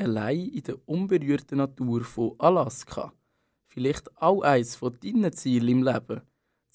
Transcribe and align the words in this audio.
allein 0.00 0.48
in 0.48 0.62
der 0.62 0.76
unberührten 0.86 1.58
Natur 1.58 2.02
von 2.02 2.34
Alaska. 2.38 3.12
Vielleicht 3.66 4.10
auch 4.20 4.42
eines 4.42 4.76
von 4.76 4.96
deinen 5.02 5.32
Zielen 5.32 5.68
im 5.68 5.82
Leben. 5.82 6.22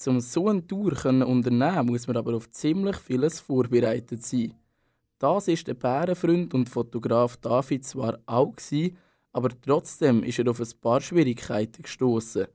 Um 0.06 0.20
so 0.20 0.50
eine 0.50 0.66
Tour 0.66 0.96
zu 0.96 1.10
unternehmen, 1.10 1.88
muss 1.88 2.08
man 2.08 2.18
aber 2.18 2.36
auf 2.36 2.50
ziemlich 2.52 2.98
vieles 2.98 3.40
vorbereitet 3.40 4.24
sein. 4.24 4.54
Das 5.18 5.48
ist 5.48 5.68
der 5.68 5.74
Bärenfreund 5.74 6.54
und 6.54 6.70
Fotograf 6.70 7.38
David 7.38 7.86
zwar 7.86 8.20
auch, 8.26 8.56
gewesen, 8.56 8.98
aber 9.32 9.50
trotzdem 9.62 10.24
ist 10.24 10.40
er 10.40 10.50
auf 10.50 10.60
ein 10.60 10.80
paar 10.82 11.02
Schwierigkeiten 11.02 11.82
gestoßen. 11.84 12.48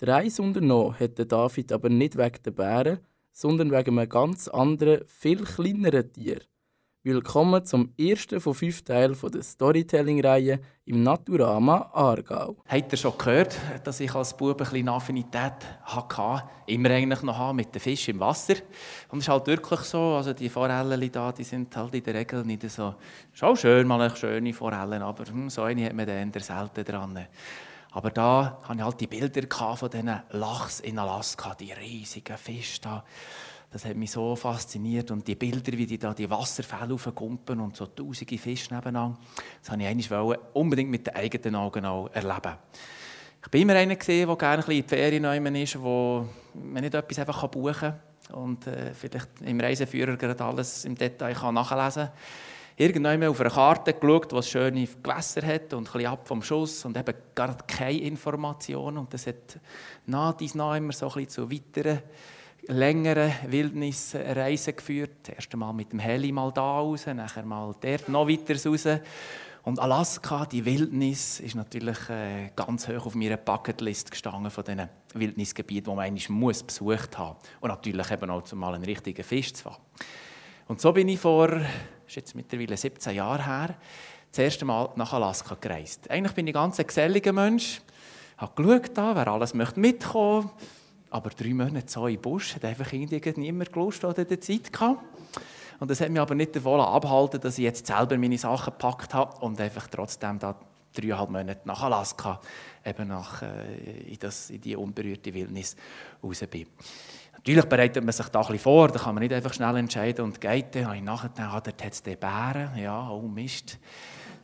Die 0.00 0.04
Reise 0.04 0.42
unternommen 0.42 0.98
hat 0.98 1.32
David 1.32 1.72
aber 1.72 1.88
nicht 1.88 2.18
wegen 2.18 2.42
der 2.44 2.50
Bären, 2.50 2.98
sondern 3.30 3.70
wegen 3.70 3.98
einem 3.98 4.08
ganz 4.08 4.48
anderen, 4.48 5.06
viel 5.06 5.44
kleineren 5.44 6.12
Tier. 6.12 6.40
Willkommen 7.04 7.64
zum 7.64 7.92
ersten 7.98 8.40
von 8.40 8.54
fünf 8.54 8.84
Teilen 8.84 9.16
der 9.20 9.42
Storytelling-Reihe 9.42 10.60
im 10.84 11.02
Naturama 11.02 11.90
Aargau. 11.92 12.54
Habt 12.68 12.92
ihr 12.92 12.96
schon 12.96 13.18
gehört, 13.18 13.58
dass 13.82 13.98
ich 13.98 14.14
als 14.14 14.36
Bub 14.36 14.50
ein 14.52 14.56
bisschen 14.58 14.88
Affinität 14.88 15.54
hatte, 15.82 16.44
immer 16.66 16.90
eigentlich 16.90 17.22
noch 17.22 17.52
mit 17.54 17.74
den 17.74 17.80
Fischen 17.80 18.14
im 18.14 18.20
Wasser? 18.20 18.54
Und 19.08 19.18
es 19.18 19.24
ist 19.24 19.28
halt 19.30 19.48
wirklich 19.48 19.80
so, 19.80 19.98
also 20.14 20.32
die 20.32 20.48
Forellen 20.48 21.10
da, 21.10 21.32
die 21.32 21.42
sind 21.42 21.76
halt 21.76 21.92
in 21.92 22.04
der 22.04 22.14
Regel 22.14 22.44
nicht 22.44 22.70
so, 22.70 22.94
schon 23.32 23.56
schön, 23.56 23.88
mal 23.88 24.00
eine 24.00 24.14
schöne 24.14 24.52
Forellen, 24.52 25.02
aber 25.02 25.24
hm, 25.24 25.50
so 25.50 25.62
eine 25.62 25.86
hat 25.86 25.94
man 25.94 26.06
dann 26.06 26.32
selten 26.32 26.84
dran. 26.84 27.26
Aber 27.90 28.10
da 28.12 28.60
hatte 28.62 28.78
ich 28.78 28.84
halt 28.84 29.00
die 29.00 29.06
Bilder 29.08 29.76
von 29.76 29.90
diesen 29.90 30.22
Lachs 30.30 30.78
in 30.78 31.00
Alaska, 31.00 31.56
die 31.56 31.72
riesigen 31.72 32.38
Fische 32.38 32.80
da. 32.80 33.04
Das 33.72 33.86
hat 33.86 33.96
mich 33.96 34.10
so 34.10 34.36
fasziniert. 34.36 35.10
Und 35.10 35.26
die 35.26 35.34
Bilder, 35.34 35.72
wie 35.72 35.86
die 35.86 35.98
da 35.98 36.12
die 36.12 36.28
Wasserfälle 36.28 36.92
aufkumpen 36.92 37.58
und 37.58 37.74
so 37.74 37.86
tausende 37.86 38.36
Fische 38.36 38.74
nebeneinander, 38.74 39.18
das 39.60 39.70
wollte 39.70 39.82
ich 39.82 39.88
eigentlich 39.88 40.38
unbedingt 40.52 40.90
mit 40.90 41.06
den 41.06 41.14
eigenen 41.14 41.54
Augen 41.56 41.86
auch 41.86 42.08
erleben. 42.12 42.58
Ich 43.42 43.50
bin 43.50 43.62
immer 43.62 43.74
einer 43.74 43.96
gesehen, 43.96 44.28
der 44.28 44.36
gerne 44.36 44.62
ein 44.62 44.66
bisschen 44.66 44.74
in 44.74 44.82
die 44.82 44.88
Ferien 44.88 45.56
ist, 45.56 45.80
wo 45.80 46.28
man 46.54 46.82
nicht 46.82 46.94
etwas 46.94 47.18
einfach 47.18 47.48
buchen 47.48 47.74
kann 47.80 48.00
und 48.32 48.66
äh, 48.66 48.94
vielleicht 48.94 49.28
im 49.40 49.58
Reiseführer 49.58 50.16
gerade 50.16 50.44
alles 50.44 50.84
im 50.84 50.94
Detail 50.94 51.34
kann 51.34 51.54
nachlesen 51.54 52.04
kann. 52.04 52.12
Irgendwann 52.76 53.24
auf 53.24 53.40
einer 53.40 53.50
Karte 53.50 53.94
geschaut, 53.94 54.32
was 54.32 54.48
schöne 54.48 54.86
Gewässer 55.02 55.46
hat 55.46 55.72
und 55.74 55.88
ein 55.88 55.92
bisschen 55.92 56.06
ab 56.06 56.26
vom 56.26 56.42
Schuss 56.42 56.84
und 56.84 56.96
eben 56.96 57.14
gar 57.34 57.56
keine 57.66 57.98
Informationen. 57.98 58.98
Und 58.98 59.12
das 59.12 59.26
hat 59.26 59.58
nach 60.06 60.34
dies 60.34 60.54
nach 60.54 60.76
immer 60.76 60.92
so 60.92 61.06
ein 61.08 61.24
bisschen 61.24 61.28
zu 61.28 61.50
weiteren 61.50 62.00
längere 62.68 63.32
Wildnisreisen 63.46 64.76
geführt. 64.76 65.10
Das 65.24 65.36
erste 65.36 65.56
Mal 65.56 65.72
mit 65.72 65.92
dem 65.92 65.98
Heli 65.98 66.32
mal 66.32 66.52
da 66.52 66.78
raus, 66.78 67.06
nachher 67.06 67.44
mal 67.44 67.74
dort 67.80 68.08
noch 68.08 68.28
weiter 68.28 68.54
raus. 68.54 68.86
Und 69.64 69.78
Alaska, 69.78 70.44
die 70.44 70.64
Wildnis, 70.64 71.38
ist 71.38 71.54
natürlich 71.54 72.08
äh, 72.08 72.50
ganz 72.56 72.88
hoch 72.88 73.06
auf 73.06 73.14
meiner 73.14 73.36
Bucketlist 73.36 74.10
gestanden 74.10 74.50
von 74.50 74.64
diesen 74.64 74.88
Wildnisgebieten, 75.14 75.84
die 75.84 75.96
man 75.96 76.04
eigentlich 76.04 76.28
muss 76.28 76.64
besucht 76.64 77.16
haben 77.16 77.36
Und 77.60 77.68
natürlich 77.68 78.10
eben 78.10 78.28
auch 78.30 78.52
mal 78.54 78.74
einen 78.74 78.84
richtigen 78.84 79.22
Fisch 79.22 79.54
zu 79.54 79.62
fangen. 79.64 79.76
Und 80.66 80.80
so 80.80 80.92
bin 80.92 81.08
ich 81.08 81.20
vor, 81.20 81.48
ist 82.06 82.16
jetzt 82.16 82.34
mittlerweile 82.34 82.76
17 82.76 83.14
Jahren 83.14 83.44
her, 83.44 83.76
das 84.30 84.38
erste 84.38 84.64
Mal 84.64 84.90
nach 84.96 85.12
Alaska 85.12 85.56
gereist. 85.60 86.10
Eigentlich 86.10 86.32
bin 86.32 86.46
ich 86.48 86.56
ein 86.56 86.60
ganz 86.60 86.78
geselliger 86.78 87.32
Mensch, 87.32 87.82
habe 88.38 88.60
geschaut, 88.60 88.96
wer 88.96 89.28
alles 89.28 89.54
mitkommen 89.54 90.44
möchte 90.46 90.81
aber 91.12 91.30
drei 91.30 91.52
Monate 91.52 91.90
so 91.90 92.06
im 92.06 92.20
Busch 92.20 92.54
hat 92.54 92.64
einfach 92.64 92.90
niemand 92.92 93.72
gelust 93.72 94.04
oder 94.04 94.24
die 94.24 94.40
Zeit 94.40 94.72
gehabt. 94.72 95.02
Und 95.78 95.90
das 95.90 96.00
hat 96.00 96.10
mich 96.10 96.20
aber 96.20 96.34
nicht 96.34 96.56
davon 96.56 96.80
abgehalten, 96.80 97.40
dass 97.40 97.58
ich 97.58 97.64
jetzt 97.64 97.86
selber 97.86 98.16
meine 98.16 98.38
Sachen 98.38 98.72
gepackt 98.72 99.12
habe 99.14 99.36
und 99.44 99.60
einfach 99.60 99.88
trotzdem 99.88 100.38
da 100.38 100.56
dreieinhalb 100.94 101.30
Monate 101.30 101.60
nach 101.64 101.82
Alaska, 101.82 102.40
eben 102.84 103.08
nach, 103.08 103.42
äh, 103.42 104.12
in, 104.12 104.18
das, 104.18 104.50
in 104.50 104.60
die 104.60 104.76
unberührte 104.76 105.32
Wildnis 105.34 105.76
raus 106.22 106.44
bin. 106.48 106.66
Natürlich 107.34 107.64
bereitet 107.64 108.04
man 108.04 108.12
sich 108.12 108.28
da 108.28 108.40
ein 108.40 108.46
bisschen 108.46 108.60
vor, 108.60 108.88
da 108.88 109.00
kann 109.00 109.14
man 109.14 109.22
nicht 109.22 109.32
einfach 109.32 109.52
schnell 109.52 109.76
entscheiden 109.76 110.24
und 110.24 110.40
geht 110.40 110.74
dann. 110.74 110.94
Ich 110.94 111.02
nachher 111.02 111.30
ah, 111.38 111.54
hat 111.54 111.82
es 111.82 112.02
den 112.02 112.18
Bären, 112.18 112.76
ja, 112.78 113.08
oh 113.10 113.22
Mist. 113.22 113.78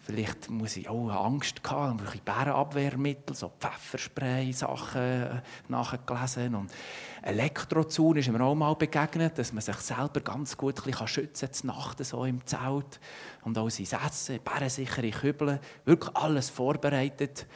Vielleicht 0.09 0.49
muss 0.49 0.79
ich 0.79 0.89
auch 0.89 1.11
Angst 1.11 1.61
haben, 1.69 2.01
ein 2.01 2.21
Bärenabwehrmittel, 2.25 3.37
so 3.37 3.53
Pfefferspray, 3.61 4.51
Sachen 4.55 5.03
äh, 5.03 5.43
nachgelesen. 5.69 6.55
Und 6.55 6.71
Elektrozaun 7.21 8.17
ist 8.17 8.31
mir 8.31 8.41
auch 8.41 8.55
mal 8.55 8.75
begegnet, 8.75 9.37
dass 9.37 9.53
man 9.53 9.61
sich 9.61 9.77
selber 9.77 10.21
ganz 10.21 10.57
gut 10.57 10.81
ein 10.87 11.07
schützen 11.07 11.51
kann, 11.53 11.77
Nacht 11.77 12.03
so 12.03 12.25
im 12.25 12.41
Zelt. 12.47 13.01
Und 13.43 13.59
auch 13.59 13.69
sein 13.69 14.01
Essen, 14.07 14.41
bärensichere 14.43 15.11
Kübel, 15.11 15.61
wirklich 15.85 16.17
alles 16.17 16.49
vorbereitet. 16.49 17.47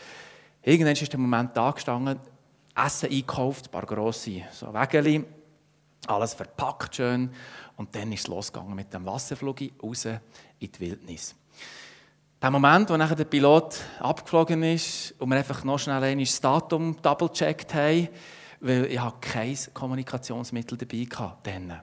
Irgendwann 0.62 0.93
ist 0.93 1.11
der 1.11 1.21
Moment 1.21 1.57
da 1.57 1.71
gestanden, 1.71 2.21
Essen 2.77 3.09
eingekauft, 3.09 3.69
ein 3.69 3.71
paar 3.71 3.87
grosse 3.87 4.43
so 4.53 4.75
Wägeli, 4.75 5.25
alles 6.07 6.35
verpackt 6.35 6.97
schön. 6.97 7.31
Und 7.79 7.97
dann 7.97 8.12
ist 8.12 8.21
es 8.21 8.29
losgegangen 8.29 8.75
mit 8.75 8.93
dem 8.93 9.07
Wasserflug 9.07 9.59
raus 9.83 10.05
in 10.05 10.21
die 10.61 10.81
Wildnis. 10.81 11.35
Der 12.43 12.51
Moment, 12.51 12.91
wo 12.91 12.97
nachher 12.97 13.15
der 13.15 13.25
Pilot 13.25 13.79
abgeflogen 14.01 14.65
ist 14.65 15.15
und 15.21 15.29
wir 15.29 15.37
einfach 15.37 15.63
noch 15.63 15.79
schnell 15.79 16.19
das 16.19 16.41
Datum 16.41 16.97
double-checkt 17.01 17.73
haben, 17.73 18.09
weil 18.61 18.87
ich 18.87 19.01
kein 19.21 19.57
Kommunikationsmittel 19.73 20.77
dabei 20.77 21.07
hatte. 21.15 21.83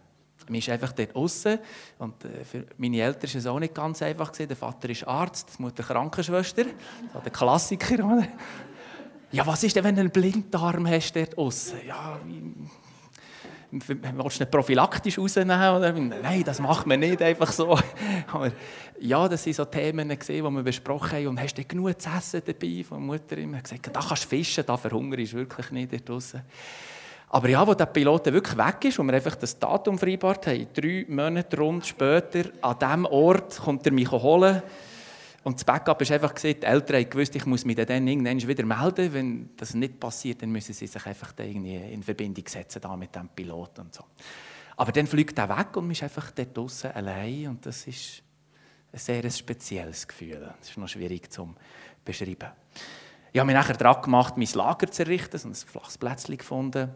Man 0.49 0.55
ist 0.55 0.67
einfach 0.67 0.91
dort 0.91 1.15
außen 1.15 1.59
und 1.99 2.25
äh, 2.25 2.43
für 2.43 2.65
meine 2.77 2.99
Eltern 2.99 3.29
war 3.31 3.39
es 3.39 3.45
auch 3.47 3.59
nicht 3.59 3.73
ganz 3.73 4.01
einfach. 4.01 4.31
Der 4.31 4.53
Vater 4.53 4.89
ist 4.89 5.07
Arzt, 5.07 5.57
die 5.57 5.61
Mutter 5.61 5.81
Krankenschwester, 5.81 6.65
so 7.13 7.19
der 7.19 7.31
Klassiker. 7.31 8.27
Ja, 9.31 9.47
was 9.47 9.63
ist 9.63 9.77
denn, 9.77 9.85
wenn 9.85 9.95
du 9.95 10.01
einen 10.01 10.11
Blinddarm 10.11 10.89
hast 10.89 11.15
dort 11.15 11.37
außen? 11.37 11.87
Ja, 11.87 12.19
willst 13.71 13.89
du 14.39 14.43
nicht 14.43 14.51
prophylaktisch 14.51 15.17
rausnehmen? 15.17 16.09
Nein, 16.21 16.43
das 16.43 16.59
macht 16.59 16.87
man 16.87 16.99
nicht 16.99 17.21
einfach 17.21 17.51
so. 17.51 17.77
Aber 18.31 18.51
ja, 18.99 19.27
das 19.27 19.45
waren 19.45 19.53
so 19.53 19.65
Themen, 19.65 20.09
die 20.09 20.43
wir 20.43 20.63
besprochen 20.63 21.11
haben. 21.11 21.27
Und 21.27 21.41
hast 21.41 21.55
du 21.55 21.63
genug 21.63 22.01
zu 22.01 22.09
essen 22.09 22.41
dabei? 22.45 22.83
Von 22.87 23.05
Mutter 23.05 23.37
immer 23.37 23.61
gesagt, 23.61 23.87
da 23.93 23.99
kannst 23.99 24.23
du 24.23 24.27
fischen, 24.27 24.63
da 24.65 24.75
verhungerst 24.75 25.33
du 25.33 25.37
wirklich 25.37 25.71
nicht 25.71 26.09
dort. 26.09 26.23
Aber 27.31 27.47
ja, 27.47 27.65
wo 27.65 27.75
der 27.75 27.85
Pilot 27.85 28.25
wirklich 28.25 28.57
weg 28.57 28.85
ist 28.85 28.97
und 28.97 29.05
wir 29.05 29.13
einfach 29.13 29.35
das 29.35 29.57
Datum 29.59 29.99
vereinbart 29.99 30.47
haben, 30.47 30.67
drei 30.73 31.05
Monate 31.07 31.57
rund 31.57 31.85
später, 31.85 32.45
an 32.61 32.79
diesem 32.79 33.05
Ort 33.05 33.59
kommt 33.59 33.85
er 33.85 33.93
mich 33.93 34.09
holen. 34.11 34.63
Und 35.43 35.55
das 35.55 35.63
Backup 35.63 36.01
ist 36.01 36.11
einfach 36.11 36.33
die 36.33 36.61
Eltern 36.61 36.97
haben 36.97 37.09
gewusst, 37.09 37.35
ich 37.35 37.45
muss 37.45 37.63
mich 37.63 37.75
dann 37.77 38.07
irgendwann 38.07 38.47
wieder 38.47 38.65
melden. 38.65 39.13
Wenn 39.13 39.49
das 39.55 39.73
nicht 39.73 39.99
passiert, 39.99 40.41
dann 40.41 40.51
müssen 40.51 40.73
sie 40.73 40.87
sich 40.87 41.05
einfach 41.05 41.33
irgendwie 41.37 41.75
in 41.75 42.03
Verbindung 42.03 42.45
setzen 42.47 42.81
da 42.81 42.95
mit 42.97 43.15
dem 43.15 43.29
Pilot 43.29 43.79
und 43.79 43.93
so. 43.93 44.03
Aber 44.75 44.91
dann 44.91 45.07
fliegt 45.07 45.37
er 45.37 45.49
weg 45.49 45.75
und 45.77 45.85
man 45.85 45.91
ist 45.91 46.03
einfach 46.03 46.31
dort 46.31 46.55
draußen 46.55 46.91
allein 46.91 47.47
und 47.47 47.65
das 47.65 47.87
ist 47.87 48.21
ein 48.91 48.99
sehr 48.99 49.29
spezielles 49.29 50.07
Gefühl. 50.07 50.53
Das 50.59 50.69
ist 50.69 50.77
noch 50.77 50.87
schwierig 50.87 51.31
zu 51.31 51.53
beschreiben. 52.03 52.51
Ich 53.31 53.39
habe 53.39 53.45
mich 53.45 53.55
nachher 53.55 53.75
daran 53.75 54.01
gemacht, 54.01 54.37
mein 54.37 54.47
Lager 54.53 54.89
zu 54.89 55.03
errichten, 55.03 55.37
so 55.37 55.47
ein 55.47 55.55
flaches 55.55 55.97
Plätzchen 55.97 56.37
gefunden. 56.37 56.89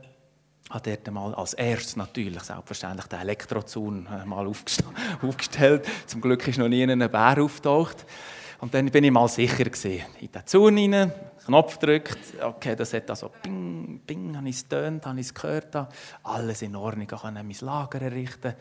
Habe 0.69 0.89
dort 0.91 1.11
mal 1.11 1.35
als 1.35 1.53
erstes 1.53 1.95
natürlich 1.95 2.41
selbstverständlich 2.41 3.07
den 3.07 3.19
Elektrozaun 3.19 4.07
äh, 4.07 4.25
mal 4.25 4.47
aufgestellt. 5.21 5.87
Zum 6.07 6.21
Glück 6.21 6.47
ist 6.47 6.57
noch 6.57 6.69
nie 6.69 6.83
ein 6.83 6.99
Bär 6.99 7.37
auftaucht. 7.41 8.05
Und 8.59 8.73
dann 8.73 8.89
bin 8.89 9.03
ich 9.03 9.11
mal 9.11 9.27
sicher 9.27 9.65
gewesen. 9.65 10.05
In 10.21 10.31
den 10.31 10.45
Zaun 10.45 10.77
rein, 10.77 11.11
Knopf 11.45 11.77
gedrückt, 11.77 12.17
okay, 12.41 12.75
das 12.75 12.93
hat 12.93 13.09
also 13.09 13.29
ping, 13.41 13.99
ping, 14.07 14.37
habe 14.37 14.47
ich 14.47 14.55
es 14.55 14.63
getönt, 14.63 15.05
habe 15.05 15.19
ich 15.19 15.25
es 15.25 15.33
gehört, 15.33 15.75
alles 16.23 16.61
in 16.61 16.73
Ordnung, 16.73 17.03
ich 17.11 17.19
konnte 17.19 17.43
mein 17.43 17.55
Lager 17.59 18.01
errichten, 18.01 18.53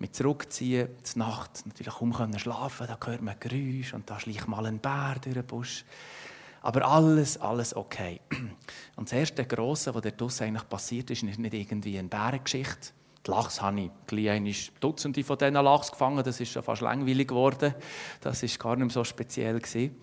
mich 0.00 0.10
zurückziehen, 0.10 0.88
zur 1.04 1.18
Nacht 1.20 1.64
natürlich 1.64 1.94
kaum 1.94 2.12
schlafen, 2.36 2.88
da 2.88 2.98
hört 3.06 3.22
man 3.22 3.36
Geräusche 3.38 3.94
und 3.94 4.10
da 4.10 4.18
schleicht 4.18 4.48
mal 4.48 4.66
ein 4.66 4.80
Bär 4.80 5.14
durch 5.22 5.34
den 5.34 5.46
Busch. 5.46 5.84
Aber 6.66 6.84
alles, 6.84 7.40
alles 7.40 7.76
okay. 7.76 8.20
Und 8.96 9.08
das 9.08 9.12
erste 9.12 9.44
Grosse, 9.44 9.94
was 9.94 10.02
dort 10.02 10.42
eigentlich 10.42 10.68
passiert 10.68 11.08
ist, 11.10 11.22
ist 11.22 11.38
nicht 11.38 11.54
irgendwie 11.54 11.96
eine 11.96 12.08
Bärengeschichte, 12.08 12.88
die 13.24 13.30
Lachs 13.30 13.62
habe 13.62 13.82
ich 13.82 13.90
gleich 14.08 14.72
Dutzende 14.80 15.22
von 15.22 15.38
diesen 15.38 15.54
Lachs 15.54 15.92
gefangen. 15.92 16.24
Das 16.24 16.40
ist 16.40 16.50
schon 16.50 16.64
fast 16.64 16.82
langweilig 16.82 17.28
geworden. 17.28 17.72
Das 18.20 18.42
war 18.42 18.48
gar 18.58 18.74
nicht 18.74 18.86
mehr 18.86 18.92
so 18.92 19.04
speziell. 19.04 19.60
Gewesen. 19.60 19.94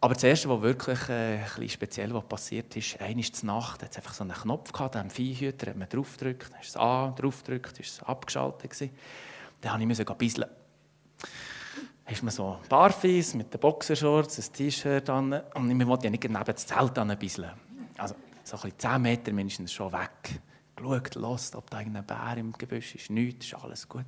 Aber 0.00 0.14
das 0.14 0.24
Erste, 0.24 0.48
was 0.48 0.60
wirklich 0.60 1.08
äh, 1.08 1.38
ein 1.56 1.68
speziell 1.68 2.12
was 2.12 2.24
passiert 2.24 2.74
ist, 2.74 3.00
einmal 3.00 3.24
zur 3.24 3.46
Nacht, 3.46 3.84
hat 3.84 3.92
es 3.92 3.96
einfach 3.96 4.14
so 4.14 4.24
einen 4.24 4.34
Knopf 4.34 4.72
gehabt, 4.72 4.96
am 4.96 5.08
Viehhüter, 5.08 5.70
hat 5.70 5.76
man 5.76 5.88
draufgedrückt, 5.88 6.52
dann 6.52 6.60
ist 6.62 6.70
es 6.70 6.76
an, 6.76 7.14
draufgedrückt, 7.14 7.78
ist 7.78 7.92
es 7.92 8.02
abgeschaltet 8.02 8.70
gewesen. 8.70 8.90
Dann 9.60 9.86
musste 9.86 10.02
ich 10.02 10.08
ein 10.08 10.18
bisschen 10.18 10.46
ist 12.08 12.22
man 12.22 12.30
so 12.30 12.58
barfuß 12.68 13.34
mit 13.34 13.52
den 13.52 13.60
Boxershorts, 13.60 14.38
ein 14.38 14.52
T-Shirt 14.52 15.10
an 15.10 15.40
und 15.54 15.80
ich 15.80 15.86
wollte 15.86 16.04
ja 16.04 16.10
nicht 16.10 16.22
neben 16.22 16.44
das 16.44 16.66
Zelt 16.66 16.98
ein 16.98 17.18
bisschen. 17.18 17.50
Also 17.98 18.14
so 18.44 18.56
ein 18.56 18.62
bisschen 18.62 18.78
10 18.78 19.02
Meter 19.02 19.32
mindestens 19.32 19.72
schon 19.72 19.92
weg 19.92 20.40
geschaut, 20.76 21.14
los, 21.16 21.54
ob 21.54 21.70
da 21.70 21.78
irgendein 21.78 22.04
Bär 22.04 22.36
im 22.36 22.52
Gebüsch 22.52 22.94
ist. 22.94 23.10
Nichts, 23.10 23.46
ist 23.46 23.54
alles 23.54 23.88
gut. 23.88 24.04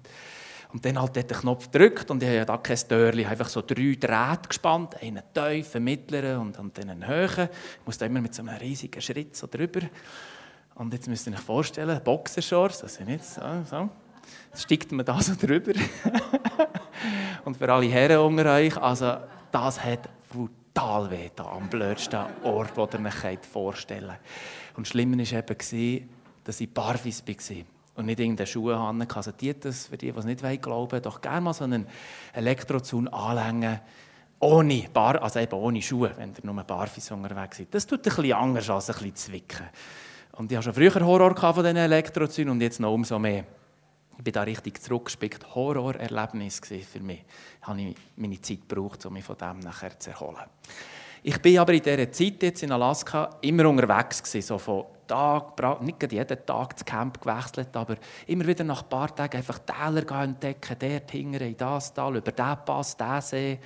Und 0.72 0.84
dann 0.84 1.00
halt 1.00 1.16
den 1.16 1.26
Knopf 1.26 1.70
gedrückt 1.70 2.10
und 2.10 2.22
ich 2.22 2.28
habe 2.28 2.36
ja 2.36 2.44
da 2.44 2.58
kein 2.58 2.78
Dörrli, 2.88 3.24
einfach 3.24 3.48
so 3.48 3.62
drei 3.62 3.96
Drähte 3.98 4.48
gespannt, 4.48 5.02
einen 5.02 5.22
tiefen, 5.32 5.76
einen 5.76 5.84
mittleren 5.84 6.40
und, 6.40 6.58
und 6.58 6.78
einen 6.78 7.06
höheren. 7.06 7.48
Ich 7.80 7.86
musste 7.86 8.04
immer 8.04 8.20
mit 8.20 8.34
so 8.34 8.42
einem 8.42 8.54
riesigen 8.56 9.00
Schritt 9.00 9.34
so 9.34 9.46
drüber. 9.46 9.80
Und 10.74 10.92
jetzt 10.92 11.08
müsst 11.08 11.26
ihr 11.26 11.32
euch 11.32 11.40
vorstellen, 11.40 11.98
Boxershorts, 12.04 12.80
das 12.80 12.96
sind 12.96 13.08
jetzt 13.08 13.34
so, 13.34 13.40
so. 13.64 13.88
Jetzt 14.50 14.62
steigt 14.62 14.92
man 14.92 15.04
da 15.04 15.20
so 15.20 15.34
drüber. 15.34 15.72
und 17.44 17.56
für 17.56 17.72
alle 17.72 17.86
Herren 17.86 18.18
unter 18.18 18.54
euch, 18.54 18.76
also 18.76 19.16
das 19.50 19.82
hat 19.82 20.08
brutal 20.30 21.10
weh 21.10 21.30
da 21.34 21.44
am 21.44 21.68
blödsten 21.68 22.20
Ort, 22.44 22.76
den 22.92 23.06
ihr 23.06 23.24
euch 23.24 23.38
vorstellen 23.40 24.08
könnt. 24.08 24.76
Und 24.76 24.86
das 24.86 24.88
Schlimme 24.90 25.18
war 25.18 25.38
eben, 25.38 26.08
dass 26.44 26.60
ich 26.60 26.72
barfuß 26.72 27.24
war 27.26 27.56
und 27.96 28.06
nicht 28.06 28.20
irgendeine 28.20 28.46
Schuhe 28.46 28.78
haben. 28.78 29.06
Also 29.12 29.32
die 29.32 29.58
das, 29.58 29.86
für 29.86 29.96
die, 29.96 30.12
die 30.12 30.18
es 30.18 30.24
nicht 30.24 30.40
glauben 30.62 30.92
wollen, 30.92 31.02
doch 31.02 31.20
gerne 31.20 31.40
mal 31.40 31.52
so 31.52 31.64
einen 31.64 31.86
Elektrozaun 32.32 33.08
anlängen, 33.08 33.80
ohne, 34.40 34.84
Bar, 34.92 35.20
also 35.20 35.40
eben 35.40 35.58
ohne 35.58 35.82
Schuhe, 35.82 36.12
wenn 36.16 36.30
ihr 36.30 36.52
nur 36.52 36.62
barfuß 36.62 37.10
unterwegs 37.10 37.58
seid. 37.58 37.68
Das 37.72 37.86
tut 37.86 38.02
bisschen 38.02 38.32
anders 38.32 38.70
als 38.70 38.88
ein 38.88 38.94
bisschen 38.94 39.16
zwicken. 39.16 39.66
Und 40.32 40.52
ich 40.52 40.56
hatte 40.56 40.72
schon 40.72 40.74
früher 40.74 41.04
Horror 41.04 41.34
von 41.36 41.64
diesen 41.64 41.76
Elektrozäunen 41.76 42.52
und 42.52 42.60
jetzt 42.60 42.78
noch 42.78 42.94
umso 42.94 43.18
mehr. 43.18 43.44
Ich 44.18 44.24
bin 44.24 44.32
da 44.32 44.42
richtig 44.42 44.82
zurückgespickt. 44.82 45.54
Horrorerlebnis 45.54 46.60
für 46.60 47.00
mich. 47.00 47.24
Ich 47.60 47.66
habe 47.66 47.94
meine 48.16 48.40
Zeit 48.40 48.68
gebraucht, 48.68 49.06
um 49.06 49.12
mich 49.12 49.24
von 49.24 49.36
dem 49.38 49.60
nachher 49.60 49.96
zu 49.98 50.10
erholen. 50.10 50.44
Ich 51.22 51.40
bin 51.40 51.58
aber 51.58 51.72
in 51.72 51.82
dieser 51.82 52.10
Zeit 52.10 52.42
jetzt 52.42 52.62
in 52.64 52.72
Alaska 52.72 53.36
immer 53.42 53.68
unterwegs 53.68 54.20
gewesen, 54.20 54.46
so 54.46 54.58
von 54.58 54.86
Tag, 55.06 55.82
nicht 55.82 56.12
jeden 56.12 56.46
Tag 56.46 56.74
das 56.74 56.84
Camp 56.84 57.20
gewechselt, 57.20 57.74
aber 57.76 57.96
immer 58.26 58.46
wieder 58.46 58.64
nach 58.64 58.82
ein 58.82 58.88
paar 58.88 59.14
Tagen 59.14 59.36
einfach 59.36 59.60
Täler 59.60 60.22
entdecken, 60.22 60.76
dort 60.78 61.10
hinten 61.10 61.42
in 61.42 61.56
das 61.56 61.94
Tal, 61.94 62.16
über 62.16 62.32
diesen 62.32 62.64
Pass, 62.64 62.96
diesen 62.96 63.20
See. 63.20 63.58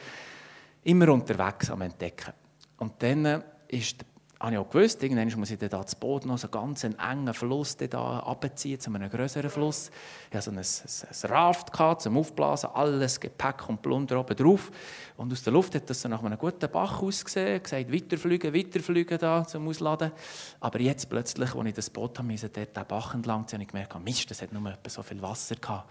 Immer 0.84 1.08
unterwegs 1.08 1.70
am 1.70 1.81
Entdecken. 1.81 2.32
Und 2.78 3.02
dann 3.02 3.43
ist 3.69 4.00
der 4.00 4.06
habe 4.43 4.55
ich 4.55 4.59
auch 4.59 4.69
gewusst, 4.69 5.00
irgendwann 5.00 5.33
muss 5.39 5.53
ich 5.53 5.59
dann 5.59 5.71
das 5.71 5.94
Boot 5.94 6.27
noch 6.27 6.37
so 6.37 6.49
ganz 6.49 6.85
einen 6.85 6.99
engen 6.99 7.33
Fluss 7.33 7.77
da 7.77 8.19
abziehen, 8.19 8.81
zu 8.81 8.93
einem 8.93 9.09
größeren 9.09 9.49
Fluss. 9.49 9.93
Ich 10.31 10.37
hatte 10.37 10.47
so 10.47 10.50
ein, 10.50 10.59
ein, 10.59 11.15
ein 11.23 11.31
Raft 11.31 11.73
gehabt, 11.73 12.03
zum 12.03 12.17
Aufblasen, 12.17 12.71
alles 12.75 13.21
Gepäck 13.21 13.69
und 13.69 13.81
Plunder 13.81 14.19
oben 14.19 14.35
drauf. 14.35 14.73
Und 15.17 15.33
aus 15.33 15.44
der 15.44 15.53
Luft 15.53 15.77
hat 15.77 15.89
das 15.89 16.03
so 16.03 16.09
nach 16.09 16.25
einem 16.25 16.37
guten 16.37 16.69
Bach 16.69 17.00
ausgesehen, 17.00 17.62
gesagt, 17.62 17.93
weiterfliegen, 17.93 18.53
weiterfliegen 18.53 19.17
da 19.17 19.47
zum 19.47 19.69
Ausladen. 19.69 20.11
Aber 20.59 20.81
jetzt 20.81 21.09
plötzlich, 21.09 21.55
als 21.55 21.69
ich 21.69 21.75
das 21.75 21.91
Boot 21.91 22.19
habe, 22.19 22.27
musste 22.27 22.49
dort 22.49 22.77
den 22.77 22.87
Bach 22.87 23.15
entlang 23.15 23.47
ziehen, 23.47 23.61
habe 23.61 23.62
ich 23.62 23.69
gemerkt, 23.69 24.05
Mist, 24.05 24.29
das 24.29 24.43
hat 24.43 24.53
nur 24.53 24.77
so 24.88 25.05
viel 25.05 25.23
Wasser 25.23 25.55
gehabt. 25.55 25.88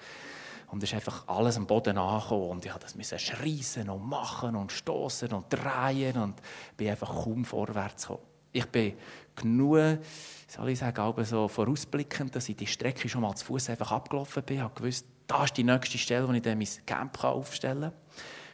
Und 0.72 0.84
es 0.84 0.90
ist 0.90 0.96
einfach 0.96 1.26
alles 1.28 1.56
am 1.56 1.68
Boden 1.68 1.98
angekommen. 1.98 2.50
Und 2.50 2.66
ich 2.66 2.74
musste 2.98 3.16
das 3.16 3.22
schreien 3.22 3.90
und 3.90 4.10
machen 4.10 4.58
und 4.58 4.74
stoßen 4.74 5.32
und 5.32 5.46
drehen 5.50 6.18
und 6.18 6.36
bin 6.76 6.90
einfach 6.90 7.24
kaum 7.24 7.46
vorwärts 7.46 8.08
gekommen. 8.08 8.31
Ich 8.52 8.66
bin 8.66 8.94
genug, 9.36 10.00
soll 10.48 10.70
ich 10.70 10.80
sagen, 10.80 11.26
so 11.26 11.48
vorausblickend, 11.48 12.36
dass 12.36 12.50
ich 12.50 12.56
die 12.56 12.68
Strecke 12.68 13.08
schon 13.08 13.22
mal 13.22 13.36
zu 13.36 13.46
Fuß 13.46 13.70
einfach 13.70 13.92
abgelaufen 13.92 14.44
bin. 14.44 14.58
Ich 14.58 14.64
habe 14.64 14.76
gewusst, 14.76 15.06
da 15.28 15.46
ist 15.46 15.56
die 15.56 15.64
nächste 15.64 15.98
Stelle, 15.98 16.28
wo 16.28 16.34
ich 16.34 16.42
dann 16.42 16.58
mein 16.58 16.68
Camp 16.86 17.24
aufstellen 17.24 17.82
kann. 17.82 17.94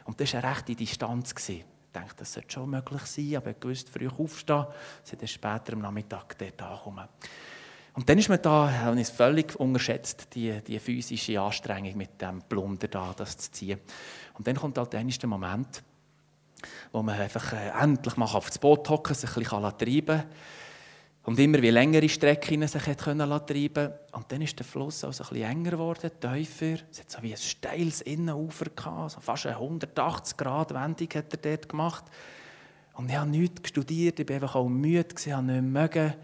Und 0.04 0.20
das 0.20 0.32
war 0.32 0.44
eine 0.44 0.54
rechte 0.54 0.74
Distanz. 0.74 1.34
Ich 1.48 1.64
dachte, 1.92 2.14
das 2.18 2.32
sollte 2.32 2.52
schon 2.52 2.70
möglich 2.70 3.02
sein, 3.02 3.36
aber 3.36 3.50
ich 3.50 3.62
wusste, 3.62 3.90
früh 3.90 4.08
aufstehen, 4.08 4.66
sie 5.02 5.16
dann 5.16 5.28
später 5.28 5.72
am 5.72 5.80
Nachmittag 5.80 6.38
dort 6.38 6.62
ankommen. 6.62 7.08
Und 7.94 8.08
dann 8.08 8.16
ist 8.16 8.28
man 8.28 8.40
da, 8.40 8.70
habe 8.70 8.94
ich 8.96 9.08
es 9.08 9.10
völlig 9.10 9.58
unterschätzt, 9.58 10.28
die, 10.34 10.60
die 10.60 10.78
physische 10.78 11.40
Anstrengung 11.40 11.96
mit 11.96 12.22
dem 12.22 12.42
Plunder 12.42 12.86
da, 12.86 13.12
das 13.16 13.36
zu 13.36 13.50
ziehen. 13.50 13.80
Und 14.34 14.46
dann 14.46 14.54
kommt 14.54 14.78
halt 14.78 14.92
der 14.92 15.28
Moment, 15.28 15.82
wo 16.92 17.02
man 17.02 17.20
einfach 17.20 17.52
äh, 17.52 17.70
endlich 17.80 18.16
mal 18.16 18.28
das 18.32 18.58
Boot 18.58 18.88
hocken 18.88 19.14
sich 19.14 19.30
ein 19.36 19.42
bisschen 19.42 19.78
treiben 19.78 20.06
kann. 20.06 20.26
Und 21.24 21.38
immer 21.38 21.60
wie 21.60 21.70
längere 21.70 22.08
Strecken 22.08 22.66
sich 22.66 22.96
können 22.96 23.28
treiben 23.46 23.92
Und 24.12 24.32
dann 24.32 24.40
ist 24.40 24.58
der 24.58 24.64
Fluss 24.64 25.04
also 25.04 25.24
ein 25.24 25.28
bisschen 25.28 25.50
enger 25.50 25.72
geworden, 25.72 26.10
tiefer. 26.20 26.82
Es 26.90 27.00
hat 27.00 27.10
so 27.10 27.22
wie 27.22 27.32
ein 27.32 27.36
steiles 27.36 28.00
Innenufer 28.00 28.66
gehabt, 28.74 29.10
so 29.10 29.20
fast 29.20 29.44
eine 29.44 29.56
180 29.56 30.36
Grad 30.38 30.72
Wendung 30.72 31.08
hat 31.14 31.32
er 31.32 31.56
dort 31.56 31.68
gemacht. 31.68 32.04
Und 32.94 33.10
ich 33.10 33.16
habe 33.16 33.28
nichts 33.30 33.68
studiert, 33.68 34.18
ich 34.18 34.28
war 34.28 34.36
einfach 34.36 34.54
auch 34.54 34.68
müde, 34.68 35.14
ich 35.18 35.30
habe 35.30 35.46
nicht 35.46 35.62
mögen. 35.62 36.14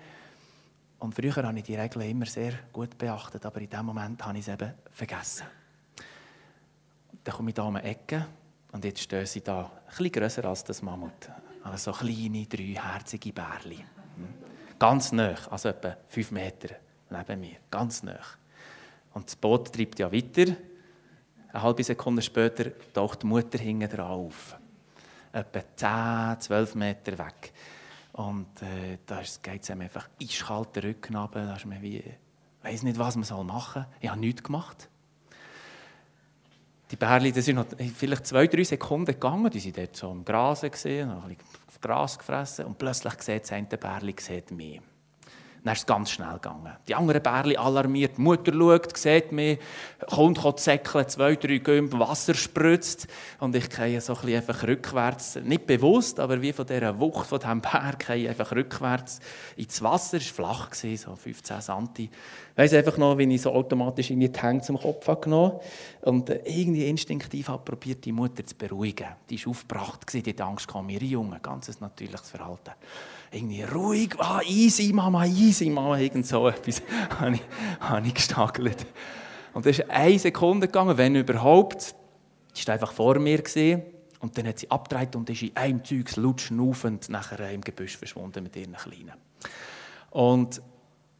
Und 1.01 1.15
früher 1.15 1.37
habe 1.37 1.59
ich 1.59 1.65
die 1.65 1.77
Regeln 1.77 2.11
immer 2.11 2.25
sehr 2.25 2.55
gut 2.73 2.97
beachtet, 2.97 3.45
aber 3.45 3.61
in 3.61 3.69
dem 3.69 3.85
Moment 3.85 4.25
habe 4.25 4.39
ich 4.39 4.49
es 4.49 4.55
eben 4.55 4.73
vergessen. 4.91 5.45
Dann 7.23 7.35
komme 7.35 7.51
ich 7.51 7.55
hier 7.55 7.65
um 7.65 7.75
die 7.75 7.83
Ecke 7.83 8.27
und 8.75 8.85
jetzt 8.85 9.01
stehen 9.01 9.25
sie 9.25 9.41
da, 9.41 9.71
bisschen 9.87 10.11
grösser 10.11 10.45
als 10.47 10.65
das 10.65 10.83
Mammut. 10.83 11.31
Also 11.63 11.93
so 11.93 11.99
kleine, 11.99 12.45
dreiherzige 12.45 13.33
Bärli. 13.33 13.77
Hm. 13.77 14.35
Ganz 14.81 15.13
nah, 15.13 15.37
also 15.49 15.69
etwa 15.69 15.97
fünf 16.09 16.33
Meter 16.33 16.75
neben 17.09 17.41
mir. 17.41 17.57
Ganz 17.71 18.03
nah. 18.03 18.19
Und 19.15 19.27
das 19.27 19.37
Boot 19.37 19.73
treibt 19.73 20.01
ja 20.01 20.13
weiter. 20.13 20.57
Eine 21.53 21.63
halbe 21.63 21.85
Sekunde 21.85 22.21
später 22.21 22.73
taucht 22.93 23.23
die 23.23 23.27
Mutter 23.29 23.59
hinten 23.59 23.89
dran 23.89 24.11
auf. 24.11 24.59
Etwa 25.33 26.35
10, 26.35 26.41
12 26.41 26.75
Meter 26.75 27.17
weg. 27.17 27.53
Und 28.15 28.61
äh, 28.61 28.99
da 29.07 29.21
geht 29.41 29.63
es 29.63 29.71
einfach 29.71 30.09
eiskalt 30.21 30.75
den 30.75 30.83
Rücken 30.83 31.15
runter. 31.15 31.47
Da 31.47 31.55
ist 31.55 31.67
man 31.67 31.81
wie, 31.81 31.99
ich 31.99 32.15
weiß 32.61 32.83
nicht, 32.83 32.99
was 32.99 33.15
man 33.15 33.47
machen 33.47 33.83
soll. 33.85 33.95
Ich 34.01 34.11
habe 34.11 34.19
nichts 34.19 34.43
gemacht. 34.43 34.89
Die 36.95 36.99
Bärli, 36.99 37.33
das 37.33 37.47
sind 37.47 37.57
noch 37.57 37.67
vielleicht 37.99 38.25
zwei, 38.25 38.47
drei 38.47 38.63
Sekunden 38.63 39.07
gegangen. 39.07 39.51
Die 39.51 39.59
sind 39.59 39.77
dort 39.77 39.97
so 39.97 40.13
im 40.13 40.25
Gras 40.25 40.61
gesehen, 40.61 41.11
haben 41.11 41.25
ein 41.25 41.35
bisschen 41.35 41.81
Gras 41.81 42.17
gefressen 42.17 42.67
und 42.67 42.79
plötzlich 42.79 43.21
sieht 43.21 43.43
das 43.43 43.51
eine 43.51 43.67
Bärli 43.67 44.15
sieht 44.17 44.53
mich. 44.53 44.81
Dann 45.65 45.73
ist 45.73 45.81
es 45.81 45.87
ganz 45.87 46.11
schnell 46.11 46.35
gegangen. 46.35 46.73
Die 46.87 46.95
anderen 46.95 47.23
Bärli 47.23 47.57
alarmiert, 47.57 48.19
die 48.19 48.21
Mutter 48.21 48.53
schaut, 48.53 48.95
sieht 48.99 49.33
mich, 49.33 49.59
kommt, 50.07 50.39
kommt 50.39 50.61
säckeln, 50.61 51.09
zwei, 51.09 51.37
drei 51.37 51.57
Gümpen, 51.57 51.99
Wasser 51.99 52.35
spritzt 52.35 53.09
und 53.41 53.57
ich 53.57 53.71
gehe 53.71 53.99
so 54.03 54.15
ein 54.15 54.35
einfach 54.35 54.63
rückwärts, 54.63 55.37
nicht 55.37 55.67
bewusst, 55.67 56.21
aber 56.21 56.43
wie 56.43 56.53
von 56.53 56.67
dieser 56.67 57.01
Wucht 57.01 57.29
von 57.29 57.39
diesem 57.39 57.63
Bär, 57.63 57.95
gehe 57.97 58.29
einfach 58.29 58.53
rückwärts 58.53 59.21
ins 59.57 59.81
Wasser. 59.81 60.19
Es 60.19 60.39
war 60.39 60.55
flach, 60.55 60.75
so 60.75 61.17
15 61.17 61.61
cm. 61.63 61.89
Ich 61.97 62.11
weiss 62.57 62.75
einfach 62.75 62.99
noch, 62.99 63.17
wie 63.17 63.35
ich 63.35 63.41
so 63.41 63.51
automatisch 63.51 64.11
in 64.11 64.21
die 64.21 64.31
Hänge 64.39 64.61
zum 64.61 64.79
Kopf 64.79 65.09
habe 65.09 65.23
genommen 65.23 65.61
und 66.03 66.29
äh, 66.29 66.43
irgendwie 66.45 66.87
instinktiv 66.87 67.49
habe 67.49 67.65
probiert, 67.65 68.05
die 68.05 68.13
Mutter 68.13 68.45
zu 68.45 68.55
beruhigen. 68.55 69.09
Die 69.31 69.43
war 69.43 69.51
aufgebracht, 69.51 70.13
die 70.13 70.41
Angst 70.43 70.71
vor 70.71 70.83
mir 70.83 71.01
Junge, 71.03 71.41
ganz 71.41 71.81
natürliches 71.81 72.31
Verhalten 72.31 72.73
irgendwie 73.35 73.63
ruhig, 73.63 74.15
ah, 74.19 74.41
easy, 74.47 74.93
Mama, 74.93 75.27
easy, 75.27 75.69
Mama, 75.69 75.99
irgend 75.99 76.27
so 76.27 76.49
etwas 76.49 76.83
habe 77.21 77.35
ich, 77.35 77.43
habe 77.81 78.07
ich 78.07 78.15
gestagelt. 78.15 78.87
Und 79.53 79.67
das 79.67 79.79
ist 79.79 79.91
eine 79.91 80.19
Sekunde 80.19 80.67
gegangen, 80.69 80.97
wenn 80.97 81.15
überhaupt. 81.15 81.95
Die 82.57 82.67
war 82.67 82.75
einfach 82.75 82.93
vor 82.93 83.19
mir. 83.19 83.39
Gewesen. 83.39 83.83
Und 84.21 84.39
dann 84.39 84.47
hat 84.47 84.59
sie 84.59 84.71
abgedreht 84.71 85.17
und 85.17 85.29
ist 85.29 85.43
in 85.43 85.55
einem 85.57 85.85
Zeug 85.85 86.17
lutschen 86.17 86.59
und 86.59 87.09
nachher 87.09 87.51
im 87.51 87.61
Gebüsch 87.61 87.97
verschwunden 87.97 88.43
mit 88.43 88.57
ihren 88.57 88.75
Kleinen. 88.75 89.13
Und 90.11 90.63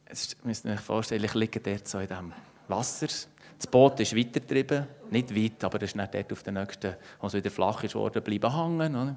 jetzt 0.09 0.43
müsst 0.43 0.65
ihr 0.65 0.71
euch 0.71 0.79
vorstellen, 0.79 1.23
ich 1.23 1.33
liege 1.33 1.59
dort 1.59 1.87
so 1.87 1.99
in 1.99 2.07
diesem 2.07 2.33
Wasser. 2.67 3.07
Das 3.07 3.67
Boot 3.69 3.99
ist 3.99 4.15
weitergetrieben, 4.15 4.87
nicht 5.11 5.35
weit, 5.35 5.63
aber 5.63 5.79
das 5.79 5.91
ist 5.91 5.95
nicht 5.95 6.13
dort 6.13 6.33
auf 6.33 6.43
der 6.43 6.53
nächsten, 6.53 6.95
wo 7.21 7.27
es 7.27 7.33
wieder 7.33 7.51
flach 7.51 7.83
ist 7.83 7.95
worden, 7.95 8.23
bleiben 8.23 8.53
hängen. 8.53 8.95
Oder? 8.95 9.15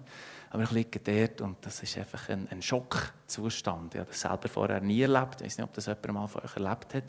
Aber 0.50 0.62
ich 0.62 0.70
liege 0.70 0.98
dort 1.00 1.40
und 1.42 1.56
das 1.60 1.82
ist 1.82 1.98
einfach 1.98 2.28
ein, 2.30 2.48
ein 2.50 2.62
Schockzustand. 2.62 3.94
Ich 3.94 4.00
habe 4.00 4.10
das 4.10 4.20
selber 4.20 4.48
vorher 4.48 4.80
nie 4.80 5.02
erlebt. 5.02 5.40
Ich 5.40 5.46
weiß 5.46 5.58
nicht, 5.58 5.64
ob 5.64 5.74
das 5.74 5.86
jemand 5.86 6.12
mal 6.12 6.26
von 6.26 6.42
euch 6.42 6.56
erlebt 6.56 6.94
hat. 6.94 7.04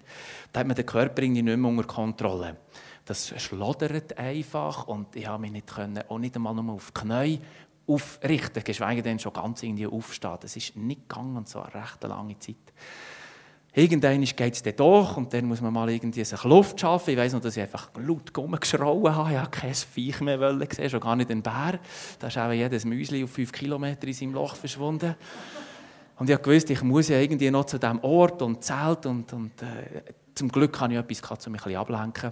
Da 0.52 0.60
hat 0.60 0.68
man 0.68 0.76
den 0.76 0.86
Körper 0.86 1.22
irgendwie 1.22 1.44
nicht 1.44 1.58
mehr 1.58 1.70
unter 1.70 1.86
Kontrolle. 1.86 2.58
Das 3.06 3.34
schlottert 3.42 4.18
einfach 4.18 4.88
und 4.88 5.16
ich 5.16 5.26
habe 5.26 5.42
mich 5.42 5.52
nicht 5.52 5.68
können, 5.68 6.04
auch 6.10 6.20
nicht 6.20 6.36
einmal 6.36 6.54
nur 6.54 6.74
auf 6.74 6.92
die 6.92 7.02
Knie 7.02 7.40
aufrichten, 7.88 8.64
geschweige 8.64 9.02
denn 9.02 9.20
schon 9.20 9.34
ganz 9.34 9.64
irgendwie 9.64 9.88
aufstehen. 9.88 10.38
Das 10.42 10.56
ist 10.56 10.76
nicht 10.76 11.10
gegangen 11.10 11.38
und 11.38 11.50
so 11.50 11.62
eine 11.62 11.74
recht 11.74 12.04
lange 12.04 12.38
Zeit. 12.38 12.56
Irgendwann 13.74 14.22
geht 14.22 14.54
es 14.56 14.64
dann 14.64 14.76
durch 14.76 15.16
und 15.16 15.32
dann 15.32 15.46
muss 15.46 15.62
man 15.62 15.72
mal 15.72 15.90
irgendwie 15.90 16.24
sich 16.24 16.44
Luft 16.44 16.80
schaffen. 16.80 17.12
Ich 17.12 17.18
weiß 17.18 17.34
noch, 17.34 17.42
dass 17.42 17.56
ich 17.56 17.62
einfach 17.62 17.92
laut 17.96 18.36
rumgeschrauen 18.36 19.16
habe. 19.16 19.32
Ich 19.32 19.38
habe 19.38 19.52
kein 19.52 19.74
Viech 19.74 20.22
mehr 20.22 20.38
gesehen, 20.56 20.90
schon 20.90 21.00
gar 21.00 21.16
nicht 21.16 21.30
den 21.30 21.44
Bär. 21.44 21.80
Da 22.18 22.28
ist 22.28 22.38
auch 22.38 22.52
jedes 22.52 22.84
Müsli 22.86 23.24
auf 23.24 23.30
fünf 23.30 23.52
Kilometer 23.52 24.08
in 24.08 24.14
seinem 24.14 24.34
Loch 24.34 24.56
verschwunden. 24.56 25.16
Und 26.18 26.30
ich 26.30 26.46
wusste, 26.46 26.74
ich 26.74 26.82
muss 26.82 27.10
ja 27.10 27.20
irgendwie 27.20 27.52
noch 27.52 27.66
zu 27.66 27.78
diesem 27.78 28.00
Ort 28.04 28.42
und 28.42 28.64
Zelt 28.64 29.06
und, 29.06 29.32
und 29.34 29.62
äh, 29.62 30.02
zum 30.34 30.50
Glück 30.50 30.80
habe 30.82 30.94
ich 30.94 31.00
etwas, 31.00 31.46
um 31.46 31.52
mich 31.54 31.62
ein 31.62 31.64
bisschen 31.66 31.80
ablenken 31.80 32.32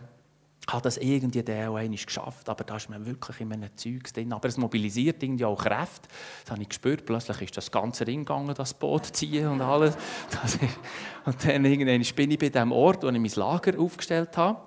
habe 0.68 0.82
das 0.82 0.98
irgendwie 0.98 1.44
der 1.44 1.72
auch 1.72 1.76
einmal 1.76 1.98
geschafft, 1.98 2.50
aber 2.50 2.64
da 2.64 2.76
ist 2.76 2.90
man 2.90 3.06
wirklich 3.06 3.40
in 3.40 3.54
einem 3.54 3.70
Zeug 3.78 4.14
drin. 4.14 4.34
Aber 4.34 4.48
es 4.48 4.58
mobilisiert 4.58 5.24
irgendwie 5.24 5.46
auch 5.46 5.64
Kräfte. 5.64 6.10
Das 6.44 6.52
habe 6.52 6.62
ich 6.62 6.70
gespürt. 6.70 7.06
Plötzlich 7.06 7.42
ist 7.44 7.58
das 7.58 7.72
ganze 7.72 8.06
Ring 8.06 8.20
gegangen, 8.20 8.54
das 8.54 8.74
Boot 8.74 9.06
ziehen 9.06 9.48
und 9.48 9.62
alles. 9.62 9.96
und 11.26 11.46
dann 11.46 11.66
irgendwann 11.66 12.02
bin 12.16 12.32
ich 12.32 12.40
bei 12.40 12.50
dem 12.50 12.72
Ort, 12.72 13.04
wo 13.04 13.08
ich 13.08 13.20
mein 13.20 13.32
Lager 13.36 13.80
aufgestellt 13.80 14.36
habe. 14.36 14.62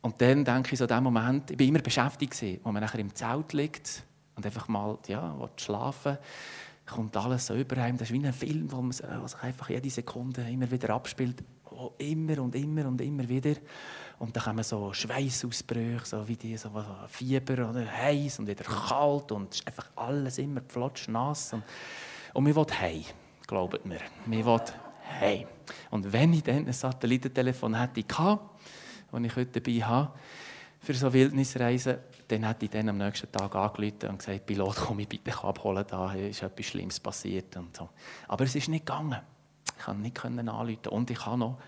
Und 0.00 0.20
dann 0.20 0.44
denke 0.44 0.72
ich 0.72 0.78
so, 0.78 0.84
in 0.84 0.88
dem 0.88 1.02
Moment, 1.02 1.50
ich 1.50 1.58
war 1.58 1.66
immer 1.66 1.80
beschäftigt, 1.80 2.32
gewesen, 2.32 2.60
wo 2.62 2.70
man 2.70 2.82
nachher 2.82 3.00
im 3.00 3.12
Zelt 3.12 3.52
liegt 3.52 4.04
und 4.36 4.46
einfach 4.46 4.68
mal 4.68 4.98
ja, 5.08 5.36
schlafen 5.56 6.18
kommt 6.86 7.16
alles 7.16 7.46
so 7.46 7.54
über 7.54 7.78
einem. 7.78 7.98
Das 7.98 8.10
ist 8.10 8.14
wie 8.14 8.24
ein 8.24 8.32
Film, 8.32 8.70
wo 8.70 8.80
man 8.80 8.92
sich 8.92 9.04
einfach 9.42 9.68
jede 9.68 9.90
Sekunde 9.90 10.48
immer 10.48 10.70
wieder 10.70 10.90
abspielt. 10.90 11.42
Oh, 11.78 11.92
immer 11.98 12.40
und 12.40 12.54
immer 12.54 12.86
und 12.86 13.00
immer 13.00 13.28
wieder. 13.28 13.54
Und 14.18 14.34
dann 14.34 14.42
kommen 14.42 14.64
so 14.64 14.92
Schweißausbrüche, 14.92 16.06
so 16.06 16.26
wie 16.26 16.36
die, 16.36 16.56
so 16.56 16.70
Fieber 17.08 17.68
oder 17.68 17.86
heiß 17.86 18.38
und 18.38 18.46
wieder 18.46 18.64
kalt 18.64 19.30
und 19.32 19.52
es 19.52 19.60
ist 19.60 19.66
einfach 19.66 19.90
alles 19.94 20.38
immer 20.38 20.62
nass. 21.08 21.52
Und, 21.52 21.62
und 22.32 22.44
mir 22.44 22.56
will 22.56 22.66
heim, 22.80 23.04
glaubt 23.46 23.84
mir. 23.84 24.00
Mir 24.24 24.46
will 24.46 24.60
heim. 25.20 25.46
Und 25.90 26.10
wenn 26.10 26.32
ich 26.32 26.42
dann 26.42 26.66
ein 26.66 26.72
Satellitentelefon 26.72 27.78
hätte, 27.78 28.02
das 28.04 29.22
ich 29.22 29.36
heute 29.36 29.60
dabei 29.60 29.86
habe, 29.86 30.12
für 30.80 30.94
so 30.94 31.12
Wildnisreisen, 31.12 31.98
dann 32.28 32.44
hätte 32.44 32.64
ich 32.64 32.70
dann 32.70 32.88
am 32.88 32.98
nächsten 32.98 33.30
Tag 33.30 33.54
angerufen 33.54 34.08
und 34.08 34.18
gesagt, 34.18 34.46
Pilot, 34.46 34.76
komm 34.76 35.00
ich 35.00 35.08
bitte 35.08 35.42
abholen, 35.42 35.84
da 35.88 36.12
ist 36.14 36.42
etwas 36.42 36.66
Schlimmes 36.66 37.00
passiert. 37.00 37.56
Und 37.56 37.76
so. 37.76 37.88
Aber 38.28 38.44
es 38.44 38.54
ist 38.54 38.68
nicht 38.68 38.86
gegangen. 38.86 39.20
Ich 39.78 39.84
konnte 39.84 40.02
nicht 40.02 40.24
anrufen. 40.24 40.88
Und 40.90 41.10
ich 41.10 41.26
habe 41.26 41.38
noch 41.38 41.58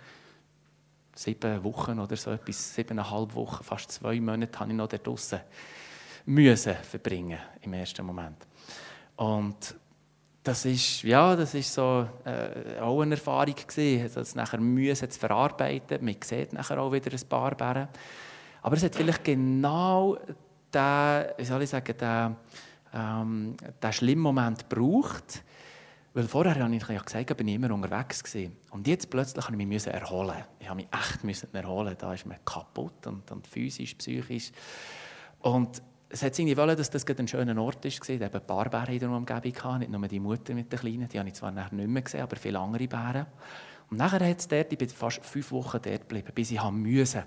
sieben 1.15 1.65
Wochen 1.65 1.99
oder 1.99 2.17
so 2.17 2.31
etwas, 2.31 2.75
siebeneinhalb 2.75 3.35
Wochen, 3.35 3.65
fast 3.65 3.91
zwei 3.91 4.21
Monate, 4.21 4.59
habe 4.59 4.71
ich 4.71 4.77
noch 4.77 4.89
da 4.89 4.99
draussen 4.99 5.41
müssen 6.27 6.75
verbringen 6.75 7.39
im 7.63 7.73
ersten 7.73 8.05
Moment. 8.05 8.47
Und 9.17 9.75
das 10.43 10.65
ist, 10.65 11.03
ja, 11.03 11.35
das 11.35 11.55
ist 11.55 11.75
so 11.75 12.07
äh, 12.25 12.79
auch 12.81 13.01
eine 13.01 13.15
Erfahrung 13.15 13.55
gewesen, 13.55 14.11
das 14.15 14.35
nachher 14.35 14.61
müssen 14.61 15.11
zu 15.11 15.19
verarbeiten. 15.19 16.05
Man 16.05 16.17
sieht 16.23 16.53
nachher 16.53 16.81
auch 16.81 16.93
wieder 16.93 17.11
ein 17.13 17.29
paar 17.29 17.55
Bären. 17.55 17.89
Aber 18.63 18.77
es 18.77 18.83
hat 18.83 18.95
vielleicht 18.95 19.25
genau 19.25 20.17
den, 20.73 21.25
wie 21.37 21.45
soll 21.45 21.63
ich 21.63 21.71
sagen, 21.71 21.97
den, 21.99 22.37
ähm, 22.95 23.57
den 23.83 23.93
schlimmen 23.93 24.23
Moment 24.23 24.69
gebraucht, 24.69 25.43
weil 26.15 26.27
vorher 26.27 26.63
habe 26.63 26.75
ich 26.75 26.89
ja 26.89 27.01
gesagt, 27.01 27.37
bin 27.37 27.49
ich 27.49 27.55
immer 27.55 27.73
unterwegs 27.73 28.25
gewesen. 28.25 28.57
Und 28.71 28.87
jetzt 28.87 29.11
plötzlich 29.11 29.49
musste 29.51 29.63
ich 29.63 29.69
mich 29.69 29.87
erholen. 29.87 30.45
Ich 30.59 30.69
habe 30.69 30.77
mich 30.77 30.89
echt 30.93 31.55
erholen. 31.55 31.95
Da 31.99 32.15
ist 32.15 32.27
man 32.27 32.39
kaputt 32.45 33.07
und, 33.07 33.31
und 33.31 33.47
physisch, 33.47 33.95
psychisch. 33.95 34.51
Und 35.41 35.83
es 36.09 36.23
hat 36.23 36.39
irgendwie 36.39 36.57
wollen, 36.57 36.77
dass 36.77 36.91
das 36.91 37.07
ein 37.07 37.29
schöner 37.29 37.61
Ort 37.63 37.85
war. 37.85 38.11
Eben 38.11 38.25
ein 38.25 38.47
paar 38.47 38.71
Bären 38.71 38.95
in 38.95 39.01
der 39.01 39.11
Umgebung 39.11 39.79
nicht 39.79 39.91
nur 39.91 40.09
die 40.09 40.21
Mutter 40.21 40.55
mit 40.55 40.73
den 40.73 40.79
Kleinen, 40.79 41.09
die 41.09 41.19
habe 41.19 41.29
ich 41.29 41.35
zwar 41.35 41.51
nicht 41.51 41.73
mehr 41.73 42.03
gesehen, 42.03 42.23
aber 42.23 42.37
viele 42.37 42.59
andere 42.59 42.89
Bären. 42.89 43.27
Und 43.91 43.99
nachher 43.99 44.27
hat 44.29 44.39
es 44.39 44.49
dort, 44.49 44.73
ich 44.73 44.79
bin 44.79 44.89
fast 44.89 45.25
fünf 45.25 45.51
Wochen 45.53 45.79
dort 45.83 46.09
geblieben, 46.09 46.33
bis 46.35 46.51
ich 46.51 46.59
weggehen 46.59 46.83
musste. 46.83 47.27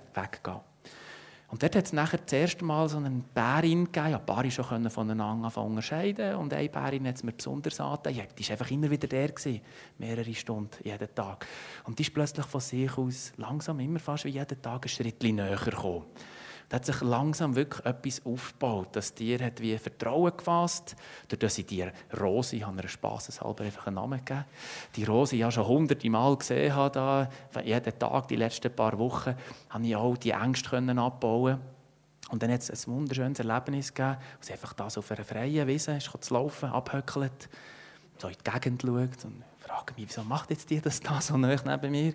Und 1.51 1.61
dort 1.61 1.75
hat 1.75 1.85
es 1.85 1.91
nachher 1.91 2.17
das 2.17 2.31
erste 2.31 2.63
Mal 2.63 2.87
so 2.87 2.95
eine 2.95 3.09
Bärin 3.09 3.83
gegeben. 3.83 4.11
Ja, 4.11 4.19
Paare 4.19 4.49
schon 4.49 4.89
voneinander 4.89 5.55
unterscheiden 5.57 6.35
Und 6.35 6.53
eine 6.53 6.69
Bärin 6.69 7.05
hat 7.05 7.17
es 7.17 7.23
mir 7.23 7.33
besonders 7.33 7.79
angetan. 7.81 8.13
die 8.37 8.43
war 8.45 8.51
einfach 8.51 8.71
immer 8.71 8.89
wieder 8.89 9.07
der, 9.09 9.27
gewesen, 9.27 9.59
mehrere 9.97 10.33
Stunden 10.33 10.77
jeden 10.81 11.13
Tag. 11.13 11.45
Und 11.83 11.99
die 11.99 12.03
ist 12.03 12.13
plötzlich 12.13 12.45
von 12.45 12.61
sich 12.61 12.97
aus 12.97 13.33
langsam 13.35 13.81
immer 13.81 13.99
fast 13.99 14.23
wie 14.23 14.29
jeden 14.29 14.61
Tag 14.61 14.85
ein 14.85 14.89
Schritt 14.89 15.21
näher 15.21 15.57
gekommen. 15.57 16.05
Da 16.71 16.77
hat 16.77 16.85
sich 16.85 17.01
langsam 17.01 17.57
wirklich 17.57 17.85
etwas 17.85 18.25
aufgebaut. 18.25 18.87
Das 18.93 19.13
Tier 19.13 19.43
hat 19.43 19.59
wie 19.59 19.77
Vertrauen 19.77 20.31
gefasst, 20.37 20.95
dadurch 21.27 21.39
dass 21.51 21.57
ich 21.57 21.65
die 21.65 21.85
Rose, 22.17 22.55
ich 22.55 22.65
habe 22.65 22.79
einer 22.79 22.87
spaßeshalber 22.87 23.65
einfach 23.65 23.87
einen 23.87 23.97
Namen 23.97 24.23
gegeben, 24.23 24.45
die 24.95 25.03
Rose 25.03 25.35
ja 25.35 25.51
schon 25.51 25.67
hunderte 25.67 26.09
Mal 26.09 26.37
gesehen 26.37 26.73
habe, 26.73 27.29
da, 27.51 27.61
jeden 27.61 27.99
Tag, 27.99 28.29
die 28.29 28.37
letzten 28.37 28.73
paar 28.73 28.97
Wochen, 28.97 29.35
habe 29.69 29.85
ich 29.85 29.97
auch 29.97 30.15
die 30.15 30.31
Ängste 30.31 30.77
abbauen 30.77 31.59
und 32.29 32.41
dann 32.41 32.49
hat 32.49 32.61
es 32.61 32.87
ein 32.87 32.93
wunderschönes 32.93 33.39
Erlebnis 33.39 33.93
gegeben, 33.93 34.15
wo 34.39 34.45
sie 34.45 34.53
einfach 34.53 34.71
da 34.71 34.89
so 34.89 35.01
auf 35.01 35.11
einer 35.11 35.25
freien 35.25 35.67
Wiese 35.67 35.99
zu 35.99 36.33
laufen, 36.33 36.69
abhöckelt, 36.69 37.49
so 38.17 38.29
in 38.29 38.35
die 38.35 38.49
Gegend 38.49 38.81
schaut 38.81 39.25
und 39.25 39.43
fragt 39.59 39.97
mich, 39.97 40.07
wieso 40.07 40.23
macht 40.23 40.49
jetzt 40.49 40.69
die 40.69 40.79
das 40.79 41.01
da 41.01 41.19
so 41.19 41.35
nah 41.35 41.53
neben 41.65 41.91
mir? 41.91 42.13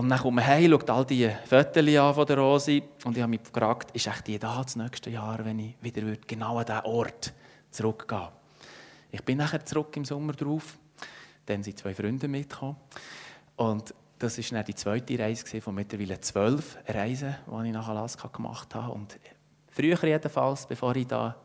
Und 0.00 0.08
dann 0.08 0.18
kommt 0.18 0.36
man 0.36 0.46
heim, 0.46 0.70
schaut 0.70 0.88
all 0.88 1.04
die 1.04 1.30
Fotos 1.44 1.76
an 1.76 2.14
von 2.14 2.26
der 2.26 2.38
Rosi. 2.38 2.82
Und 3.04 3.18
ich 3.18 3.22
habe 3.22 3.28
mich 3.28 3.42
gefragt, 3.42 3.90
ist 3.90 4.06
echt 4.06 4.28
die 4.28 4.38
da 4.38 4.62
das 4.62 4.74
nächste 4.74 5.10
Jahr, 5.10 5.44
wenn 5.44 5.58
ich 5.58 5.74
wieder 5.82 6.16
genau 6.26 6.56
an 6.56 6.64
diesen 6.64 6.84
Ort 6.86 7.34
zurückgehen? 7.70 8.28
Ich 9.10 9.22
bin 9.22 9.36
nachher 9.36 9.62
zurück 9.62 9.94
im 9.98 10.06
Sommer 10.06 10.32
drauf, 10.32 10.78
dann 11.44 11.62
sind 11.62 11.78
zwei 11.78 11.92
Freunde 11.92 12.28
mitgekommen. 12.28 12.76
Und 13.56 13.94
das 14.18 14.38
war 14.38 14.44
dann 14.56 14.64
die 14.64 14.74
zweite 14.74 15.18
Reise 15.18 15.60
von 15.60 15.74
mittlerweile 15.74 16.18
zwölf 16.18 16.78
Reisen, 16.88 17.36
die 17.46 17.66
ich 17.66 17.74
nach 17.74 17.88
Alaska 17.88 18.28
gemacht 18.28 18.74
habe. 18.74 18.94
Und 18.94 19.18
früher 19.68 20.02
jedenfalls, 20.02 20.64
bevor 20.66 20.96
ich 20.96 21.08
da 21.08 21.36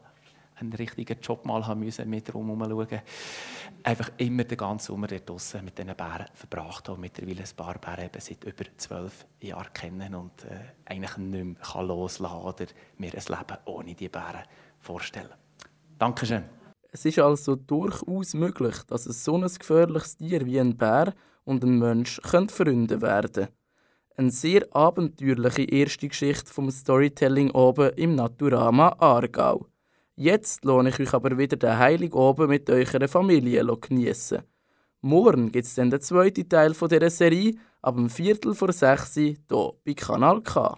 einen 0.55 0.73
richtigen 0.73 1.19
Job 1.21 1.45
mal 1.45 1.65
haben 1.65 1.81
müssen, 1.81 2.09
mit 2.09 2.33
rumschauen. 2.33 3.01
Einfach 3.83 4.11
immer 4.17 4.43
den 4.43 4.57
ganzen 4.57 4.87
Sommer 4.87 5.07
dort 5.07 5.29
draussen 5.29 5.65
mit 5.65 5.77
diesen 5.77 5.95
Bären 5.95 6.27
verbracht 6.33 6.89
habe. 6.89 6.99
Mittlerweile 6.99 7.41
ein 7.41 7.55
paar 7.55 7.77
Bären 7.77 8.05
eben 8.05 8.21
seit 8.21 8.43
über 8.43 8.65
zwölf 8.77 9.25
Jahren 9.41 9.73
kennen 9.73 10.15
und 10.15 10.43
äh, 10.45 10.59
eigentlich 10.85 11.17
nicht 11.17 11.45
mehr 11.45 11.55
kann 11.55 11.87
loslassen 11.87 12.35
oder 12.35 12.65
mir 12.97 13.13
ein 13.13 13.23
Leben 13.27 13.57
ohne 13.65 13.95
die 13.95 14.09
Bären 14.09 14.43
vorstellen. 14.79 15.33
Dankeschön. 15.97 16.43
Es 16.91 17.03
ist 17.03 17.19
also 17.19 17.55
durchaus 17.55 18.33
möglich, 18.33 18.75
dass 18.87 19.05
ein 19.05 19.13
so 19.13 19.35
ein 19.35 19.41
gefährliches 19.41 20.17
Tier 20.17 20.45
wie 20.45 20.59
ein 20.59 20.77
Bär 20.77 21.13
und 21.43 21.63
ein 21.63 21.79
Mensch 21.79 22.21
Freunde 22.23 23.01
werden 23.01 23.31
können. 23.31 23.47
Eine 24.17 24.31
sehr 24.31 24.65
abenteuerliche 24.73 25.63
erste 25.63 26.07
Geschichte 26.07 26.51
vom 26.51 26.71
Storytelling 26.71 27.51
oben 27.51 27.91
im 27.97 28.15
Naturama 28.15 28.95
Aargau. 28.97 29.67
Jetzt 30.17 30.63
lohne 30.63 30.89
ich 30.89 30.99
euch 31.01 31.13
aber 31.13 31.37
wieder 31.37 31.57
den 31.57 31.77
Heilig 31.77 32.13
oben 32.13 32.47
mit 32.47 32.69
eurer 32.69 33.07
Familie 33.09 33.65
geniessen. 33.81 34.43
Morgen 35.01 35.51
gibt 35.51 35.65
es 35.65 35.75
dann 35.75 35.91
den 35.91 35.99
zweiten 35.99 36.47
Teil 36.47 36.71
dieser 36.71 37.09
Serie 37.09 37.55
ab 37.81 37.95
dem 37.95 38.09
Viertel 38.09 38.55
vor 38.55 38.71
sechs 38.71 39.15
hier 39.15 39.35
bei 39.49 39.93
Kanal 39.93 40.41
K. 40.41 40.77